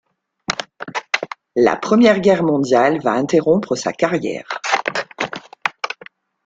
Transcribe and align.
La 1.55 1.75
Première 1.75 2.21
Guerre 2.21 2.41
mondiale 2.41 2.99
va 3.03 3.11
interrompre 3.11 3.75
sa 3.75 3.93
carrière. 3.93 4.59